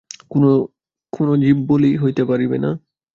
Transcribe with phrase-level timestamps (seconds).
[1.13, 2.71] কোনো জীববলিই হইতে পারিবে না?